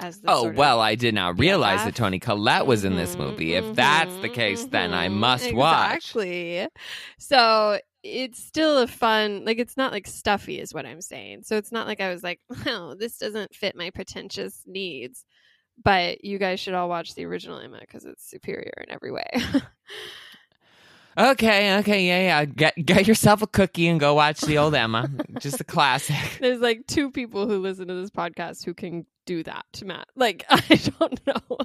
[0.00, 1.84] as the Oh, well, I did not realize BFF.
[1.84, 3.54] that Toni Collette was in this Mhm, movie.
[3.54, 5.94] If mhm, that's the case, then I must watch.
[5.94, 6.68] Exactly.
[7.18, 11.42] So it's still a fun, like it's not like stuffy, is what I'm saying.
[11.42, 15.24] So it's not like I was like, oh, this doesn't fit my pretentious needs.
[15.82, 19.28] But you guys should all watch the original Emma because it's superior in every way.
[21.16, 22.44] Okay, okay, yeah, yeah.
[22.44, 25.08] Get get yourself a cookie and go watch the old Emma.
[25.38, 26.38] Just a classic.
[26.40, 30.08] There's like two people who listen to this podcast who can do that, to Matt.
[30.16, 31.58] Like I don't know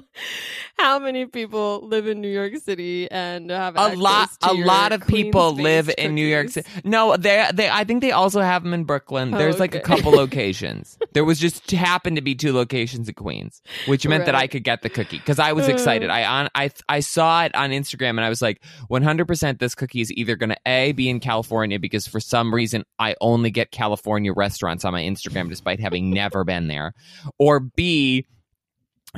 [0.76, 5.06] how many people live in New York City and have a lot a lot of
[5.06, 6.50] people live in New York.
[6.50, 6.68] City.
[6.84, 9.32] No, they they I think they also have them in Brooklyn.
[9.32, 10.98] Oh, There's like a couple locations.
[11.12, 14.64] there was just happened to be two locations in Queens, which meant that I could
[14.64, 15.72] get the cookie cuz I was uh.
[15.72, 16.10] excited.
[16.10, 20.00] I on I I saw it on Instagram and I was like 100% this cookie
[20.02, 23.70] is either going to A be in California because for some reason I only get
[23.70, 26.94] California restaurants on my Instagram despite having never been there
[27.38, 28.26] or B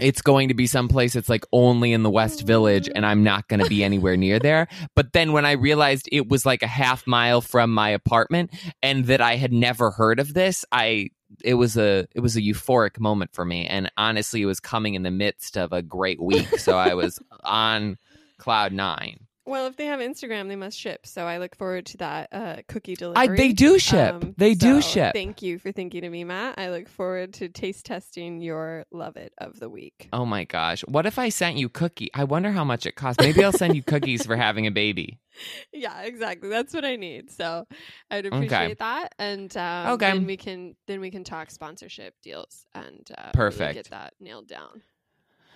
[0.01, 3.49] it's going to be someplace that's like only in the West Village and I'm not
[3.49, 4.69] going to be anywhere near there.
[4.97, 9.05] But then when I realized it was like a half mile from my apartment and
[9.07, 11.11] that I had never heard of this, I
[11.45, 14.95] it was a it was a euphoric moment for me and honestly it was coming
[14.95, 17.97] in the midst of a great week so I was on
[18.39, 19.19] cloud 9.
[19.45, 21.05] Well, if they have Instagram, they must ship.
[21.05, 23.35] So I look forward to that uh, cookie delivery.
[23.35, 24.15] I, they do ship.
[24.15, 25.13] Um, they do ship.
[25.15, 26.59] Thank you for thinking of me, Matt.
[26.59, 30.09] I look forward to taste testing your love it of the week.
[30.13, 30.83] Oh my gosh.
[30.83, 32.09] What if I sent you cookie?
[32.15, 33.21] I wonder how much it costs.
[33.21, 35.19] Maybe I'll send you cookies for having a baby.
[35.73, 36.51] Yeah, exactly.
[36.51, 37.31] That's what I need.
[37.31, 37.67] So
[38.11, 38.37] I'd Okay.
[38.37, 40.13] appreciate that, and um, Okay.
[40.13, 43.75] then we can then we can talk sponsorship deals and uh, really Perfect.
[43.75, 44.83] get that nailed down.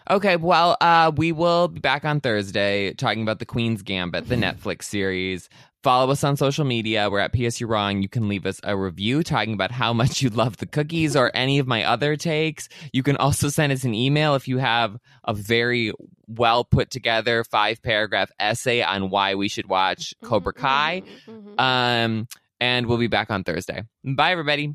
[0.09, 4.37] Okay, well, uh, we will be back on Thursday talking about the Queen's Gambit, the
[4.37, 5.49] Netflix series.
[5.83, 7.11] Follow us on social media.
[7.11, 8.03] We're at PSU Wrong.
[8.03, 11.31] You can leave us a review talking about how much you love the cookies or
[11.35, 12.69] any of my other takes.
[12.93, 15.93] You can also send us an email if you have a very
[16.29, 21.03] well put together five paragraph essay on why we should watch Cobra Mhm, Kai.
[21.29, 21.61] mhm, mhm.
[21.61, 22.29] Um,
[22.61, 23.83] and we'll be back on Thursday.
[24.05, 24.75] Bye, everybody.